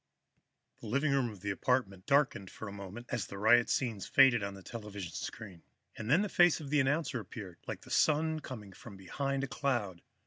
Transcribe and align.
The 0.79 0.87
living 0.87 1.11
room 1.11 1.29
of 1.29 1.41
the 1.41 1.51
apartment 1.51 2.07
darkened 2.07 2.49
for 2.49 2.67
a 2.67 2.71
moment 2.71 3.05
as 3.11 3.27
the 3.27 3.37
riot 3.37 3.69
scenes 3.69 4.07
faded 4.07 4.41
on 4.41 4.55
the 4.55 4.63
television 4.63 5.11
screen, 5.11 5.61
and 5.95 6.09
then 6.09 6.23
the 6.23 6.27
face 6.27 6.59
of 6.59 6.71
the 6.71 6.79
announcer 6.79 7.19
appeared, 7.19 7.59
like 7.67 7.81
the 7.81 7.91
Sun 7.91 8.39
coming 8.39 8.73
from 8.73 8.97
behind 8.97 9.43
a 9.43 9.47
cloud. 9.47 10.01